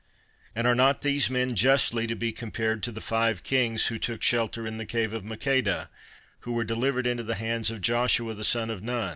[0.55, 4.23] and are not these men justly to be compared to the five kings, who took
[4.23, 5.89] shelter in the cave of Makedah,
[6.39, 9.09] who were delivered into the hands of Joshua the son of Nun?